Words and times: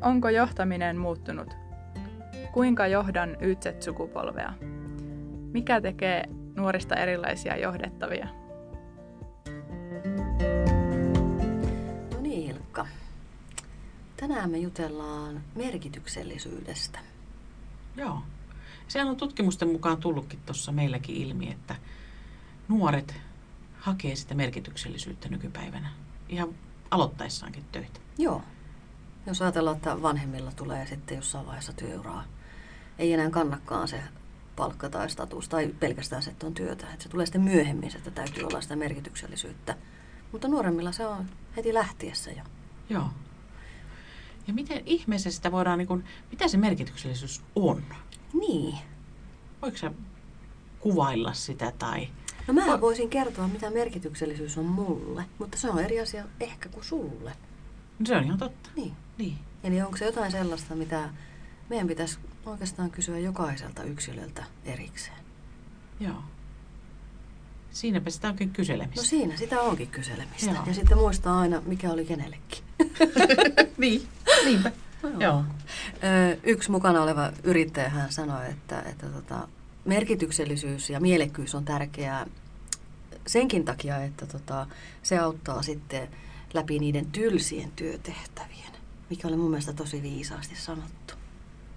Onko 0.00 0.28
johtaminen 0.28 0.96
muuttunut? 0.96 1.54
Kuinka 2.52 2.86
johdan 2.86 3.36
YZ-sukupolvea? 3.40 4.52
Mikä 5.52 5.80
tekee 5.80 6.24
nuorista 6.56 6.96
erilaisia 6.96 7.56
johdettavia? 7.56 8.28
No 12.14 12.20
niin, 12.20 12.50
Ilkka. 12.50 12.86
Tänään 14.16 14.50
me 14.50 14.58
jutellaan 14.58 15.40
merkityksellisyydestä. 15.54 16.98
Joo. 17.96 18.22
Sehän 18.88 19.08
on 19.08 19.16
tutkimusten 19.16 19.68
mukaan 19.68 19.96
tullutkin 19.96 20.40
tuossa 20.46 20.72
meilläkin 20.72 21.16
ilmi, 21.16 21.50
että 21.50 21.76
nuoret 22.68 23.14
hakee 23.78 24.16
sitä 24.16 24.34
merkityksellisyyttä 24.34 25.28
nykypäivänä 25.28 25.88
ihan 26.28 26.48
aloittaessaankin 26.90 27.64
töitä. 27.72 28.00
Joo. 28.18 28.42
Jos 29.26 29.42
ajatellaan, 29.42 29.76
että 29.76 30.02
vanhemmilla 30.02 30.52
tulee 30.56 30.86
sitten 30.86 31.16
jossain 31.16 31.46
vaiheessa 31.46 31.72
työuraa, 31.72 32.24
ei 32.98 33.12
enää 33.12 33.30
kannakaan 33.30 33.88
se 33.88 34.02
palkka 34.56 34.90
tai 34.90 35.10
status 35.10 35.48
tai 35.48 35.68
pelkästään 35.80 36.22
se, 36.22 36.30
että 36.30 36.46
on 36.46 36.54
työtä. 36.54 36.86
Että 36.92 37.02
se 37.02 37.08
tulee 37.08 37.26
sitten 37.26 37.42
myöhemmin, 37.42 37.96
että 37.96 38.10
täytyy 38.10 38.44
olla 38.44 38.60
sitä 38.60 38.76
merkityksellisyyttä. 38.76 39.76
Mutta 40.32 40.48
nuoremmilla 40.48 40.92
se 40.92 41.06
on 41.06 41.26
heti 41.56 41.74
lähtiessä 41.74 42.30
jo. 42.30 42.42
Joo. 42.90 43.08
Ja 44.46 44.54
miten 44.54 44.82
ihmeessä 44.86 45.30
sitä 45.30 45.52
voidaan, 45.52 45.78
niin 45.78 45.88
kuin, 45.88 46.04
mitä 46.30 46.48
se 46.48 46.56
merkityksellisyys 46.56 47.42
on? 47.56 47.82
Niin. 48.32 48.78
Voiko 49.62 49.76
sä 49.76 49.92
kuvailla 50.80 51.32
sitä 51.32 51.72
tai... 51.78 52.08
No 52.46 52.54
mä 52.54 52.80
voisin 52.80 53.10
kertoa, 53.10 53.48
mitä 53.48 53.70
merkityksellisyys 53.70 54.58
on 54.58 54.64
mulle, 54.64 55.24
mutta 55.38 55.58
se 55.58 55.70
on 55.70 55.78
eri 55.78 56.00
asia 56.00 56.24
ehkä 56.40 56.68
kuin 56.68 56.84
sulle. 56.84 57.32
No 57.98 58.06
se 58.06 58.16
on 58.16 58.24
ihan 58.24 58.38
totta. 58.38 58.70
Niin. 58.76 58.92
Niin. 59.18 59.38
Eli 59.64 59.82
onko 59.82 59.96
se 59.96 60.04
jotain 60.04 60.32
sellaista, 60.32 60.74
mitä 60.74 61.08
meidän 61.68 61.88
pitäisi 61.88 62.18
oikeastaan 62.46 62.90
kysyä 62.90 63.18
jokaiselta 63.18 63.82
yksilöltä 63.82 64.44
erikseen? 64.64 65.18
Joo. 66.00 66.22
Siinäpä 67.70 68.10
sitä 68.10 68.28
onkin 68.28 68.50
kyselemistä. 68.50 69.00
No 69.00 69.04
siinä 69.04 69.36
sitä 69.36 69.60
onkin 69.60 69.88
kyselemistä. 69.88 70.50
Joo. 70.50 70.64
Ja 70.66 70.74
sitten 70.74 70.98
muistaa 70.98 71.40
aina, 71.40 71.62
mikä 71.66 71.90
oli 71.90 72.04
kenellekin. 72.04 72.64
niin, 73.78 74.08
niinpä. 74.44 74.72
Joo. 75.18 75.44
Ö, 75.94 76.36
Yksi 76.42 76.70
mukana 76.70 77.02
oleva 77.02 77.32
yrittäjä 77.44 77.88
hän 77.88 78.12
sanoi, 78.12 78.50
että, 78.50 78.82
että 78.82 79.06
tota, 79.06 79.48
merkityksellisyys 79.84 80.90
ja 80.90 81.00
mielekkyys 81.00 81.54
on 81.54 81.64
tärkeää 81.64 82.26
senkin 83.26 83.64
takia, 83.64 83.98
että 83.98 84.26
tota, 84.26 84.66
se 85.02 85.18
auttaa 85.18 85.62
sitten 85.62 86.08
läpi 86.54 86.78
niiden 86.78 87.06
tylsien 87.06 87.70
työtehtävien, 87.76 88.72
mikä 89.10 89.28
oli 89.28 89.36
mun 89.36 89.50
mielestä 89.50 89.72
tosi 89.72 90.02
viisaasti 90.02 90.56
sanottu. 90.56 91.14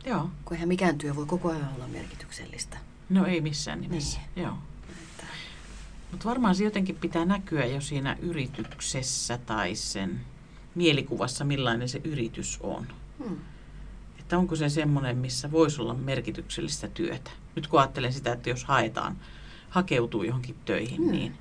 Joo. 0.05 0.29
Kun 0.45 0.53
eihän 0.55 0.67
mikään 0.67 0.97
työ 0.97 1.15
voi 1.15 1.25
koko 1.25 1.49
ajan 1.49 1.69
olla 1.75 1.87
merkityksellistä. 1.87 2.77
No 3.09 3.25
ei 3.25 3.41
missään 3.41 3.81
nimessä. 3.81 4.19
Niin. 4.35 4.43
Joo. 4.43 4.57
Että, 4.89 5.23
Mutta 6.11 6.29
varmaan 6.29 6.55
se 6.55 6.63
jotenkin 6.63 6.95
pitää 6.95 7.25
näkyä 7.25 7.65
jo 7.65 7.81
siinä 7.81 8.17
yrityksessä 8.21 9.37
tai 9.37 9.75
sen 9.75 10.21
mielikuvassa, 10.75 11.45
millainen 11.45 11.89
se 11.89 12.01
yritys 12.03 12.57
on. 12.61 12.87
hmm. 13.25 13.37
Että 14.19 14.37
onko 14.37 14.55
se 14.55 14.69
semmoinen, 14.69 15.17
missä 15.17 15.51
voisi 15.51 15.81
olla 15.81 15.93
merkityksellistä 15.93 16.87
työtä. 16.87 17.31
Nyt 17.55 17.67
kun 17.67 17.79
ajattelen 17.79 18.13
sitä, 18.13 18.33
että 18.33 18.49
jos 18.49 18.65
haetaan, 18.65 19.17
hakeutuu 19.69 20.23
johonkin 20.23 20.55
töihin, 20.65 21.01
Mm. 21.01 21.11
niin 21.11 21.37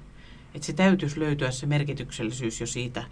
että 0.54 0.66
se 0.66 0.72
täytyisi 0.72 1.20
löytyä 1.20 1.50
se 1.50 1.66
merkityksellisyys 1.66 2.60
jo 2.60 2.66
siitä, 2.66 3.04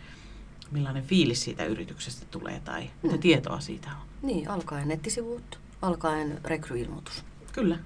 millainen 0.70 1.04
fiilis 1.04 1.44
siitä 1.44 1.64
yrityksestä 1.64 2.26
tulee 2.30 2.60
tai 2.60 2.90
mitä 3.02 3.14
Mm. 3.14 3.20
tietoa 3.20 3.60
siitä 3.60 3.90
on. 3.90 4.06
Niin, 4.22 4.50
alkaen 4.50 4.88
nettisivut, 4.88 5.60
alkaen 5.82 6.40
rekryilmoitus. 6.44 7.24
Kyllä. 7.52 7.78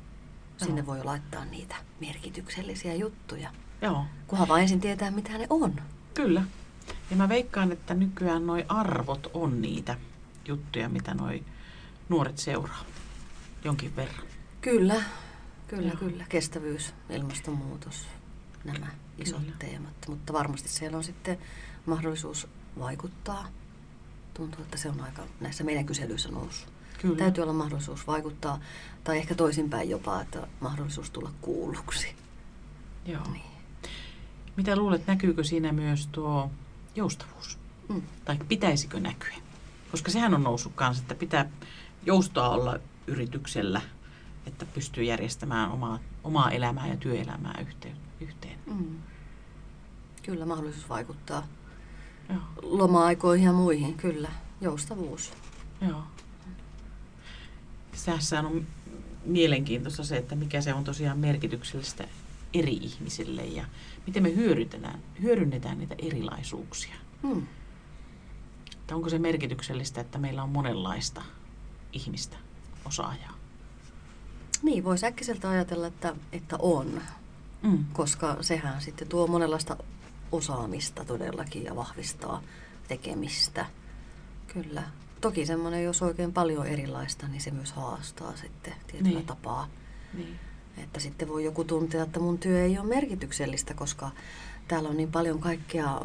Sinne 0.56 0.80
Joo. 0.80 0.86
voi 0.86 1.04
laittaa 1.04 1.44
niitä 1.44 1.76
merkityksellisiä 2.00 2.94
juttuja. 2.94 3.50
Joo, 3.82 4.04
Kunhan 4.26 4.48
vaan 4.48 4.60
ensin 4.60 4.80
tietää, 4.80 5.10
mitä 5.10 5.38
ne 5.38 5.46
on. 5.50 5.74
kyllä. 6.14 6.42
Ja 7.10 7.16
mä 7.16 7.28
veikkaan, 7.28 7.72
että 7.72 7.94
nykyään 7.94 8.46
noi 8.46 8.64
arvot 8.68 9.30
on 9.34 9.62
niitä 9.62 9.96
juttuja, 10.48 10.88
mitä 10.88 11.14
noi 11.14 11.42
nuoret 12.08 12.38
seuraa 12.38 12.84
jonkin 13.64 13.96
verran. 13.96 14.26
Kyllä, 14.60 15.02
kyllä, 15.68 15.88
Joo. 15.88 15.96
kyllä. 15.96 16.24
Kestävyys, 16.28 16.94
ilmastonmuutos, 17.10 18.06
nämä 18.64 18.86
isot 19.18 19.40
Kyllä. 19.40 19.56
teemat. 19.58 19.94
Mutta 20.08 20.32
varmasti 20.32 20.68
siellä 20.68 20.96
on 20.96 21.04
sitten 21.04 21.38
mahdollisuus 21.86 22.48
vaikuttaa. 22.78 23.48
Tuntuu, 24.34 24.62
että 24.62 24.76
se 24.76 24.88
on 24.88 25.00
aika 25.00 25.22
näissä 25.40 25.64
meidän 25.64 25.86
kyselyissä 25.86 26.28
noussut. 26.28 26.72
Kyllä. 27.00 27.16
Täytyy 27.16 27.42
olla 27.42 27.52
mahdollisuus 27.52 28.06
vaikuttaa, 28.06 28.60
tai 29.04 29.18
ehkä 29.18 29.34
toisinpäin 29.34 29.90
jopa, 29.90 30.20
että 30.20 30.46
mahdollisuus 30.60 31.10
tulla 31.10 31.32
kuulluksi. 31.40 32.14
Joo. 33.06 33.30
Niin. 33.32 33.52
Mitä 34.56 34.76
luulet, 34.76 35.06
näkyykö 35.06 35.44
siinä 35.44 35.72
myös 35.72 36.06
tuo 36.06 36.50
joustavuus? 36.94 37.58
Mm. 37.88 38.02
Tai 38.24 38.38
pitäisikö 38.48 39.00
näkyä? 39.00 39.34
Koska 39.90 40.10
sehän 40.10 40.34
on 40.34 40.42
noussut 40.42 40.72
kanssa, 40.74 41.02
että 41.02 41.14
pitää 41.14 41.50
joustoa 42.06 42.48
olla 42.48 42.78
yrityksellä, 43.06 43.80
että 44.46 44.66
pystyy 44.66 45.04
järjestämään 45.04 45.70
omaa, 45.70 45.98
omaa 46.24 46.50
elämää 46.50 46.86
ja 46.86 46.96
työelämää 46.96 47.58
yhteen. 47.60 47.96
yhteen. 48.20 48.58
Mm. 48.66 48.96
Kyllä 50.22 50.46
mahdollisuus 50.46 50.88
vaikuttaa 50.88 51.46
Joo. 52.28 52.40
loma-aikoihin 52.62 53.46
ja 53.46 53.52
muihin, 53.52 53.94
kyllä. 53.94 54.28
Joustavuus. 54.60 55.32
Joo. 55.88 56.02
Tässä 58.04 58.40
on 58.40 58.66
mielenkiintoista 59.24 60.04
se, 60.04 60.16
että 60.16 60.34
mikä 60.34 60.60
se 60.60 60.74
on 60.74 60.84
tosiaan 60.84 61.18
merkityksellistä 61.18 62.04
eri 62.54 62.72
ihmisille 62.72 63.44
ja 63.44 63.64
miten 64.06 64.22
me 64.22 64.34
hyödynnetään, 64.34 65.02
hyödynnetään 65.22 65.78
niitä 65.78 65.94
erilaisuuksia. 65.98 66.94
Mm. 67.22 67.46
Että 68.72 68.96
onko 68.96 69.08
se 69.08 69.18
merkityksellistä, 69.18 70.00
että 70.00 70.18
meillä 70.18 70.42
on 70.42 70.48
monenlaista 70.50 71.22
ihmistä, 71.92 72.36
osaajaa? 72.84 73.31
Niin, 74.62 74.84
voisi 74.84 75.06
äkkiseltä 75.06 75.50
ajatella, 75.50 75.86
että, 75.86 76.14
että 76.32 76.56
on, 76.58 77.00
Mm. 77.62 77.84
koska 77.92 78.36
sehän 78.40 78.80
sitten 78.82 79.08
tuo 79.08 79.26
monenlaista 79.26 79.76
osaamista 80.32 81.04
todellakin 81.04 81.64
ja 81.64 81.76
vahvistaa 81.76 82.42
tekemistä. 82.88 83.66
Kyllä. 84.52 84.82
Toki 85.20 85.46
semmoinen, 85.46 85.84
jos 85.84 86.02
oikein 86.02 86.32
paljon 86.32 86.66
erilaista, 86.66 87.28
niin 87.28 87.40
se 87.40 87.50
myös 87.50 87.72
haastaa 87.72 88.36
sitten 88.36 88.74
tietyllä 88.86 89.14
Niin. 89.18 89.26
tapaa. 89.26 89.68
Niin. 90.14 90.38
Että 90.76 91.00
sitten 91.00 91.28
voi 91.28 91.44
joku 91.44 91.64
tuntea, 91.64 92.02
että 92.02 92.20
mun 92.20 92.38
työ 92.38 92.64
ei 92.64 92.78
ole 92.78 92.86
merkityksellistä, 92.88 93.74
koska 93.74 94.10
täällä 94.68 94.88
on 94.88 94.96
niin 94.96 95.12
paljon 95.12 95.38
kaikkea 95.40 96.00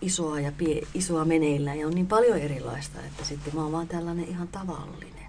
isoa 0.00 0.40
ja 0.40 0.52
pie, 0.52 0.82
isoa 0.94 1.24
meneillä 1.24 1.74
ja 1.74 1.86
on 1.86 1.94
niin 1.94 2.06
paljon 2.06 2.38
erilaista, 2.38 3.00
että 3.00 3.24
sitten 3.24 3.54
mä 3.54 3.62
oon 3.62 3.72
vaan 3.72 3.88
tällainen 3.88 4.24
ihan 4.28 4.48
tavallinen. 4.48 5.19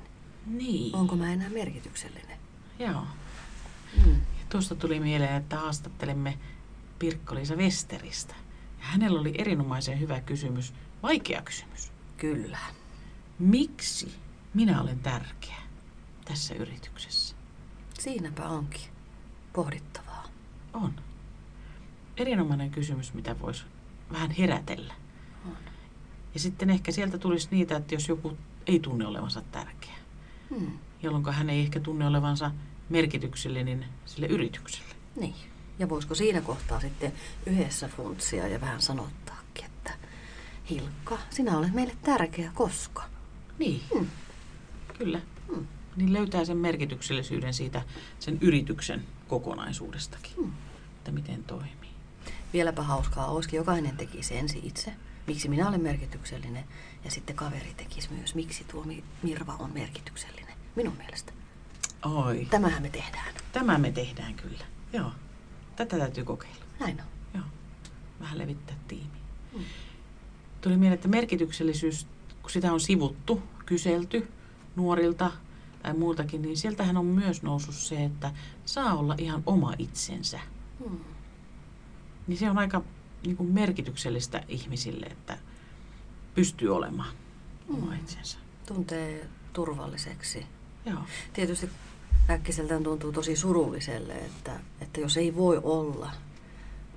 Niin. 0.46 0.96
Onko 0.96 1.16
mä 1.16 1.34
enää 1.34 1.50
merkityksellinen? 1.50 2.38
Joo. 2.79 3.06
Mm. 4.06 4.13
Ja 4.13 4.46
tuosta 4.50 4.75
tuli 4.75 5.00
mieleen, 5.00 5.35
että 5.35 5.57
haastattelemme 5.57 6.38
Pirkko-Liisa 7.00 7.56
Westeristä. 7.56 8.35
Ja 8.79 8.85
hänellä 8.85 9.19
oli 9.19 9.35
erinomaisen 9.38 10.00
hyvä 10.00 10.22
kysymys, 10.22 10.74
vaikea 11.03 11.41
kysymys. 11.41 11.91
Kyllä. 12.18 12.57
Miksi 13.40 14.16
minä 14.53 14.81
olen 14.81 15.00
tärkeä 15.00 15.62
tässä 16.25 16.56
yrityksessä? 16.56 17.35
Siinäpä 18.00 18.50
onkin 18.50 18.91
pohdittavaa. 19.53 20.28
On. 20.73 20.94
Erinomainen 22.18 22.72
kysymys, 22.72 23.13
mitä 23.13 23.40
voisi 23.40 23.63
vähän 24.12 24.31
herätellä. 24.31 24.94
On. 25.46 25.58
Ja 26.34 26.40
sitten 26.40 26.70
ehkä 26.70 26.91
sieltä 26.91 27.17
tulisi 27.17 27.47
niitä, 27.52 27.78
että 27.78 27.96
jos 27.96 28.08
joku 28.08 28.37
ei 28.67 28.79
tunne 28.79 29.08
olevansa 29.08 29.41
tärkeä, 29.41 29.96
Hmm. 30.59 30.71
jolloin 31.03 31.25
hän 31.33 31.49
ei 31.49 31.59
ehkä 31.59 31.79
tunne 31.79 32.07
olevansa 32.07 32.51
merkityksellinen 32.89 33.85
sille 34.05 34.27
yritykselle. 34.27 34.95
Niin. 35.15 35.35
Ja 35.79 35.89
voisiko 35.89 36.15
siinä 36.15 36.41
kohtaa 36.41 36.79
sitten 36.79 37.13
yhdessä 37.45 37.87
funtsia 37.87 38.47
ja 38.47 38.61
vähän 38.61 38.81
sanottaakin, 38.81 39.65
että 39.65 39.93
Hilkka, 40.69 41.17
sinä 41.29 41.57
olet 41.57 41.73
meille 41.73 41.95
tärkeä 42.03 42.51
koska. 42.53 43.03
Niin, 43.59 43.81
Hmm. 43.93 44.07
kyllä. 44.97 45.21
Hmm. 45.47 45.67
Niin 45.95 46.13
löytää 46.13 46.45
sen 46.45 46.57
merkityksellisyyden 46.57 47.53
siitä 47.53 47.81
sen 48.19 48.37
yrityksen 48.41 49.03
kokonaisuudestakin, 49.27 50.31
Hmm. 50.35 50.51
että 50.97 51.11
miten 51.11 51.43
toimii. 51.43 51.71
Vieläpä 52.53 52.81
hauskaa 52.83 53.27
olisikin, 53.27 53.57
jokainen 53.57 53.97
tekisi 53.97 54.37
ensin 54.37 54.61
itse, 54.65 54.93
miksi 55.28 55.50
minä 55.50 55.68
olen 55.68 55.82
merkityksellinen, 55.82 56.64
ja 57.03 57.12
sitten 57.12 57.35
kaveri 57.35 57.73
tekisi 57.78 58.14
myös, 58.14 58.35
miksi 58.35 58.64
tuo 58.64 58.84
Mi- 58.84 59.03
Mirva 59.23 59.56
on 59.59 59.73
merkityksellinen. 59.73 60.56
Minun 60.76 60.97
mielestä. 60.97 61.34
Oi, 62.06 62.47
Tämähän 62.50 62.82
me 62.82 62.90
tehdään. 62.90 63.34
tämä 63.52 63.78
me 63.78 63.91
tehdään 63.91 64.34
kyllä. 64.34 64.66
Joo, 64.94 65.12
tätä 65.76 65.97
täytyy 65.97 66.23
kokeilla. 66.23 66.66
Näin 66.79 67.02
on. 67.02 67.08
Joo, 67.34 67.44
vähän 68.20 68.38
levittää 68.38 68.76
tiimiä. 68.88 69.22
Mm. 69.58 69.64
Tuli 70.62 70.78
mieleen, 70.78 70.94
että 70.94 71.08
merkityksellisyys 71.08 72.08
kun 72.41 72.52
sitä 72.52 72.73
on 72.73 72.79
sivuttu, 72.79 73.44
kyselty 73.66 74.28
nuorilta 74.76 75.32
tai 75.84 75.94
muultakin, 75.94 76.41
niin 76.41 76.58
sieltähän 76.58 76.97
on 76.97 77.06
myös 77.06 77.44
noussut 77.44 77.76
se, 77.76 78.03
että 78.03 78.32
saa 78.66 78.96
olla 78.96 79.16
ihan 79.18 79.44
oma 79.46 79.73
itsensä. 79.78 80.40
Hmm. 80.79 81.00
Niin 82.28 82.38
se 82.38 82.50
on 82.50 82.58
aika 82.58 82.82
niin 83.26 83.38
kuin 83.38 83.50
merkityksellistä 83.53 84.44
ihmisille, 84.47 85.06
että 85.06 85.38
pystyy 86.35 86.76
olemaan 86.76 87.14
oma 87.70 87.85
Mm. 87.91 88.00
itsensä. 88.00 88.38
Tuntee 88.68 89.28
turvalliseksi. 89.53 90.46
Joo. 90.85 91.00
Tietysti 91.34 91.70
äkkiseltään 92.29 92.84
tuntuu 92.84 93.12
tosi 93.12 93.35
surulliselle, 93.35 94.14
että, 94.14 94.59
että 94.82 95.00
jos 95.02 95.18
ei 95.18 95.35
voi 95.35 95.59
olla 95.64 96.12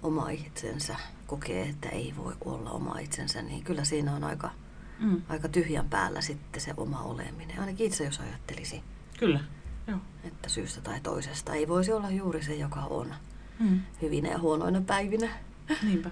oma 0.03 0.31
itsensä, 0.31 0.97
kokee, 1.26 1.69
että 1.69 1.88
ei 1.88 2.15
voi 2.17 2.32
olla 2.44 2.71
oma 2.71 2.99
itsensä, 2.99 3.43
niin 3.43 3.65
kyllä 3.65 3.85
siinä 3.85 4.15
on 4.17 4.25
aika, 4.25 4.50
Mm. 4.99 5.23
aika 5.29 5.49
tyhjän 5.49 5.88
päällä 5.88 6.21
sitten 6.21 6.61
se 6.61 6.75
oma 6.76 7.00
oleminen. 7.03 7.61
Ainakin 7.61 7.87
itse 7.87 8.05
jos 8.05 8.21
ajattelisi, 8.21 8.82
Kyllä. 9.19 9.41
Joo. 9.87 9.99
että 10.25 10.49
syystä 10.49 10.81
tai 10.81 11.00
toisesta 11.00 11.55
ei 11.55 11.69
voisi 11.69 11.93
olla 11.93 12.11
juuri 12.11 12.43
se, 12.43 12.55
joka 12.55 12.81
on 12.81 13.15
Mm. 13.59 13.81
hyvinä 14.03 14.29
ja 14.29 14.38
huonoina 14.38 14.81
päivinä. 14.81 15.29
Niinpä. 15.88 16.11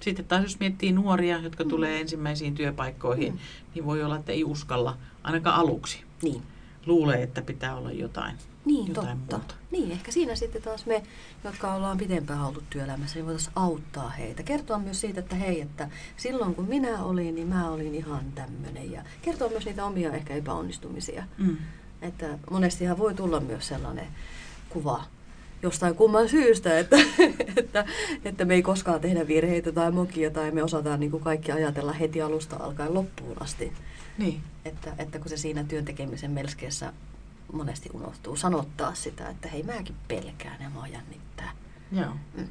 Sitten 0.00 0.24
taas 0.24 0.42
jos 0.42 0.60
miettii 0.60 0.92
nuoria, 0.92 1.38
jotka 1.38 1.64
Mm. 1.64 1.70
tulee 1.70 2.00
ensimmäisiin 2.00 2.54
työpaikkoihin, 2.54 3.32
Mm. 3.32 3.38
niin 3.74 3.84
voi 3.84 4.02
olla, 4.02 4.16
että 4.16 4.32
ei 4.32 4.44
uskalla 4.44 4.96
ainakaan 5.22 5.56
aluksi. 5.56 6.02
Niin. 6.22 6.42
Luulee, 6.86 7.22
että 7.22 7.42
pitää 7.42 7.76
olla 7.76 7.92
jotain. 7.92 8.36
Niin, 8.64 8.88
Jotain 8.88 9.18
totta. 9.18 9.36
muuta. 9.36 9.54
Niin, 9.70 9.90
ehkä 9.90 10.12
siinä 10.12 10.34
sitten 10.34 10.62
taas 10.62 10.86
me, 10.86 11.02
jotka 11.44 11.74
ollaan 11.74 11.98
pitempään 11.98 12.40
oltu 12.44 12.62
työelämässä, 12.70 13.14
niin 13.16 13.26
voitaisiin 13.26 13.52
auttaa 13.56 14.08
heitä. 14.08 14.42
Kertoa 14.42 14.78
myös 14.78 15.00
siitä, 15.00 15.20
että 15.20 15.36
hei, 15.36 15.60
että 15.60 15.88
silloin 16.16 16.54
kun 16.54 16.64
minä 16.68 17.02
olin, 17.04 17.34
niin 17.34 17.46
mä 17.48 17.70
olin 17.70 17.94
ihan 17.94 18.24
tämmöinen. 18.34 18.92
Ja 18.92 19.02
kertoa 19.22 19.48
myös 19.48 19.64
niitä 19.66 19.84
omia 19.84 20.12
ehkä 20.12 20.34
epäonnistumisia. 20.34 21.24
Mm. 21.38 21.56
Että 22.02 22.38
monestihan 22.50 22.98
voi 22.98 23.14
tulla 23.14 23.40
myös 23.40 23.68
sellainen 23.68 24.06
kuva 24.68 25.04
jostain 25.64 25.94
kumman 25.94 26.28
syystä, 26.28 26.78
että, 26.78 26.96
että, 27.56 27.84
että 28.24 28.44
me 28.44 28.54
ei 28.54 28.62
koskaan 28.62 29.00
tehdä 29.00 29.26
virheitä 29.26 29.72
tai 29.72 29.90
mokia 29.90 30.30
tai 30.30 30.50
me 30.50 30.62
osataan 30.62 31.00
niin 31.00 31.10
kuin 31.10 31.22
kaikki 31.22 31.52
ajatella 31.52 31.92
heti 31.92 32.22
alusta 32.22 32.56
alkaen 32.56 32.94
loppuun 32.94 33.42
asti. 33.42 33.72
Niin. 34.18 34.40
Että, 34.64 34.92
että 34.98 35.18
kun 35.18 35.28
se 35.28 35.36
siinä 35.36 35.64
työn 35.64 35.84
tekemisen 35.84 36.30
melskeessä 36.30 36.92
monesti 37.52 37.90
unohtuu 37.92 38.36
sanottaa 38.36 38.94
sitä, 38.94 39.28
että 39.28 39.48
hei 39.48 39.62
mäkin 39.62 39.94
pelkään 40.08 40.62
ja 40.62 40.70
mua 40.70 40.86
jännittää. 40.86 41.52
Joo. 41.92 42.12
Mm. 42.36 42.48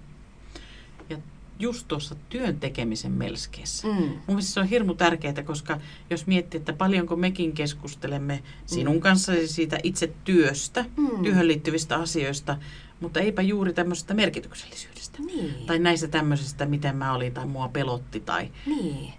Ja 1.10 1.18
just 1.60 1.88
tuossa 1.88 2.16
työn 2.30 2.60
tekemisen 2.60 3.12
melskeessä. 3.12 3.88
Mm. 3.88 3.94
Mun 3.94 4.22
mielestä 4.28 4.54
se 4.54 4.60
on 4.60 4.68
hirmu 4.68 4.94
tärkeää, 4.94 5.44
koska 5.44 5.80
jos 6.10 6.28
miettii, 6.28 6.58
että 6.58 6.74
paljonko 6.74 7.16
mekin 7.16 7.54
keskustelemme 7.54 8.44
sinun 8.66 8.96
Mm. 8.96 9.02
kanssasi 9.02 9.48
siitä 9.48 9.78
itse 9.84 10.14
työstä, 10.24 10.86
Mm. 10.98 11.24
työhön 11.24 11.48
liittyvistä 11.48 11.96
asioista, 11.96 12.58
mutta 13.04 13.20
eipä 13.20 13.42
juuri 13.42 13.74
tämmöisestä 13.74 14.14
merkityksellisyydestä. 14.14 15.20
Niin. 15.22 15.66
Tai 15.66 15.80
näistä 15.80 16.08
tämmöisistä, 16.08 16.66
miten 16.66 16.96
mä 16.96 17.14
olin 17.14 17.34
tai 17.34 17.46
mua 17.46 17.68
pelotti 17.68 18.20
tai 18.20 18.52
niin. 18.66 19.14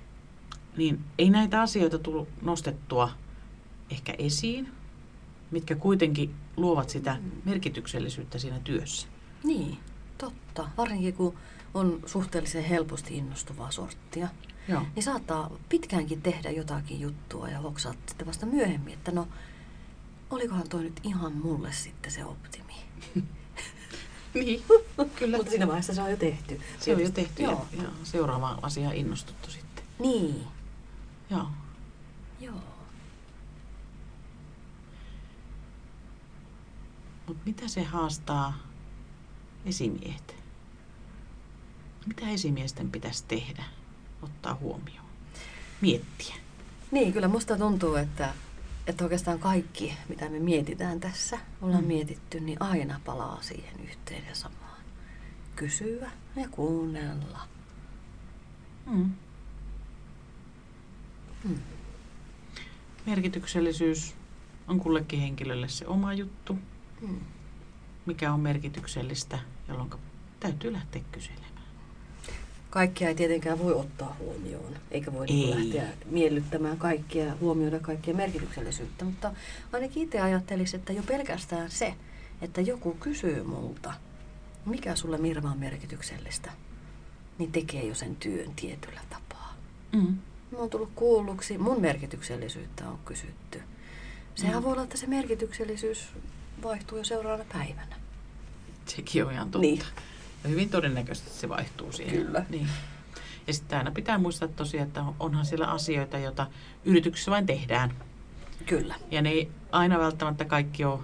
niin 0.77 1.05
ei 1.19 1.31
näitä 1.31 1.63
asioita 1.63 1.99
tullut 1.99 2.29
nostettua 2.43 3.11
ehkä 3.91 4.15
esiin, 4.19 4.69
mitkä 5.51 5.75
kuitenkin 5.75 6.35
luovat 6.57 6.91
sitä 6.91 7.17
Mm. 7.23 7.31
merkityksellisyyttä 7.45 8.39
siinä 8.39 8.59
työssä. 8.65 9.09
Niin, 9.45 9.79
totta. 10.19 10.69
Varsinkin 10.77 11.15
kun 11.15 11.35
on 11.75 12.01
suhteellisen 12.07 12.65
helposti 12.65 13.17
innostuvaa 13.17 13.71
sorttia, 13.71 14.29
Joo. 14.69 14.83
niin 14.97 15.03
saattaa 15.03 15.51
pitkäänkin 15.69 16.23
tehdä 16.23 16.51
jotakin 16.51 17.01
juttua 17.01 17.49
ja 17.49 17.59
hoksaat 17.61 17.99
sitten 18.07 18.27
vasta 18.27 18.47
myöhemmin, 18.47 18.95
että 18.95 19.13
no, 19.13 19.29
olikohan 20.31 20.69
toi 20.69 20.83
nyt 20.83 21.01
ihan 21.03 21.33
mulle 21.33 21.73
sitten 21.73 22.13
se 22.13 22.25
optimi. 22.25 22.75
Niin, 24.45 24.65
kyllä. 25.17 25.37
Mutta 25.37 25.51
siinä 25.51 25.67
vaiheessa 25.67 25.95
se 25.95 26.03
on 26.03 26.11
jo 26.11 26.17
tehty. 26.17 26.61
Se 26.81 26.95
on 26.95 27.01
jo 27.03 27.11
tehty 27.11 27.43
ja, 27.43 27.51
Joo. 27.51 27.67
ja 27.83 27.89
seuraavaan 28.05 28.59
asiaan 28.63 28.95
innostuttu 28.97 29.51
sitten. 29.51 29.85
Niin, 29.99 30.45
Joo. 31.31 31.47
joo. 32.41 32.55
Mutta 37.27 37.43
mitä 37.47 37.69
se 37.69 37.83
haastaa 37.83 38.59
esimiehet? 39.67 40.37
Mitä 42.07 42.29
esimiesten 42.31 42.91
pitäisi 42.91 43.25
tehdä, 43.29 43.65
ottaa 44.23 44.55
huomioon, 44.55 45.07
miettiä? 45.81 46.35
Niin, 46.91 47.13
kyllä 47.13 47.29
musta 47.29 47.57
tuntuu, 47.59 47.95
että, 47.95 48.35
että 48.87 49.05
oikeastaan 49.05 49.39
kaikki, 49.39 49.97
mitä 50.09 50.29
me 50.29 50.39
mietitään 50.39 51.01
tässä, 51.01 51.39
ollaan 51.63 51.83
Mm. 51.85 51.89
mietitty, 51.89 52.41
niin 52.41 52.63
aina 52.63 53.01
palaa 53.05 53.43
siihen 53.43 53.81
yhteen 53.81 54.25
ja 54.29 54.35
samaan. 54.35 54.81
Kysyä 55.57 56.11
ja 56.37 56.49
kuunnella. 56.51 57.41
Mm. 58.87 59.11
Mm. 61.45 61.59
Merkityksellisyys 63.07 64.15
on 64.69 64.81
kullekin 64.81 65.21
henkilölle 65.21 65.69
se 65.69 65.87
oma 65.87 66.15
juttu, 66.15 66.59
Mm. 67.01 67.21
mikä 68.07 68.33
on 68.33 68.41
merkityksellistä, 68.41 69.39
jolloin 69.69 69.91
täytyy 70.41 70.73
lähteä 70.73 71.03
kyselemään. 71.13 71.54
Kaikkia 72.75 73.09
ei 73.09 73.15
tietenkään 73.15 73.59
voi 73.59 73.75
ottaa 73.75 74.17
huomioon, 74.19 74.76
eikä 74.91 75.12
voi 75.12 75.26
niin 75.26 75.59
Ei. 75.59 75.65
lähteä 75.65 75.97
miellyttämään 76.11 76.76
kaikkia, 76.79 77.35
huomioida 77.41 77.81
kaikkien 77.81 78.17
merkityksellisyyttä, 78.17 79.05
mutta 79.05 79.32
ainakin 79.73 80.03
itse 80.03 80.21
ajattelisin, 80.21 80.81
että 80.81 80.93
jo 80.93 81.03
pelkästään 81.03 81.71
se, 81.71 81.94
että 82.43 82.61
joku 82.61 82.97
kysyy 83.00 83.43
multa, 83.43 83.93
mikä 84.67 84.94
sulle 84.97 85.19
Mirva 85.19 85.50
on 85.50 85.59
merkityksellistä, 85.59 86.50
niin 87.38 87.53
tekee 87.53 87.82
jo 87.87 87.94
sen 87.94 88.17
työn 88.17 88.50
tietyllä 88.56 89.00
tapaa. 89.11 89.55
Mm. 89.93 90.17
Mä 90.50 90.59
oon 90.59 90.70
tullut 90.70 90.91
kuulluksi, 90.94 91.59
mun 91.59 91.81
merkityksellisyyttä 91.81 92.88
on 92.88 92.99
kysytty. 93.05 93.62
Sehän 94.35 94.56
Mm. 94.56 94.62
voi 94.65 94.73
olla, 94.73 94.82
että 94.85 94.97
se 94.97 95.06
merkityksellisyys 95.06 96.09
vaihtuu 96.62 96.99
jo 96.99 97.05
seuraavana 97.05 97.44
päivänä. 97.53 97.97
Sekin 98.87 99.25
on 99.25 99.32
ihan 99.32 99.50
totta. 99.50 99.59
Niin. 99.59 99.82
Ja 100.44 100.50
hyvin 100.50 100.70
todennäköisesti 100.70 101.31
se 101.31 101.49
vaihtuu 101.49 101.93
siihen. 101.93 102.26
Kyllä. 102.26 102.44
Niin. 102.49 102.69
Ja 103.46 103.55
sitten 103.55 103.79
aina 103.79 103.91
pitää 103.91 104.19
muistaa 104.19 104.49
tosiaan, 104.49 104.87
että 104.87 105.05
onhan 105.20 105.44
siellä 105.46 105.67
asioita, 105.67 106.19
joita 106.19 106.46
yrityksessä 106.84 107.31
vain 107.31 107.46
tehdään. 107.46 107.91
Kyllä. 108.67 108.94
Ja 109.10 109.22
ne 109.22 109.31
ei 109.31 109.51
aina 109.72 109.98
välttämättä 109.98 110.44
kaikki 110.44 110.84
ole 110.84 111.01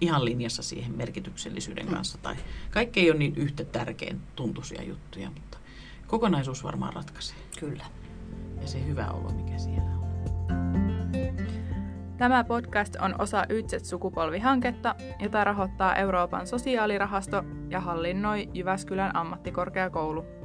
ihan 0.00 0.24
linjassa 0.24 0.62
siihen 0.62 0.96
merkityksellisyyden 0.96 1.86
Mm. 1.86 1.94
kanssa. 1.94 2.18
Tai 2.18 2.36
kaikki 2.70 3.00
ei 3.00 3.10
ole 3.10 3.18
niin 3.18 3.36
yhtä 3.36 3.64
tärkeän 3.64 4.20
tuntuisia 4.36 4.82
juttuja, 4.82 5.30
mutta 5.30 5.58
kokonaisuus 6.06 6.64
varmaan 6.64 6.92
ratkaisee. 6.92 7.36
Kyllä. 7.60 7.84
Ja 8.60 8.68
se 8.68 8.86
hyvä 8.86 9.06
olo, 9.10 9.30
mikä 9.30 9.58
siellä 9.58 9.90
on. 9.90 10.00
Tämä 12.18 12.44
podcast 12.44 12.96
on 12.96 13.14
osa 13.18 13.46
Ytset-sukupolvihanketta, 13.48 14.94
jota 15.18 15.44
rahoittaa 15.44 15.96
Euroopan 15.96 16.46
sosiaalirahasto 16.46 17.44
ja 17.70 17.80
hallinnoi 17.80 18.48
Jyväskylän 18.54 19.16
ammattikorkeakoulu. 19.16 20.39